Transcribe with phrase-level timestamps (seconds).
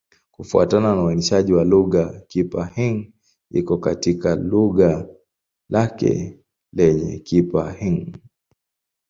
[0.31, 3.11] Kufuatana na uainishaji wa lugha, Kipa-Hng
[3.51, 5.05] iko katika kundi
[5.69, 6.39] lake
[6.73, 8.17] lenyewe la Kipa-Hng.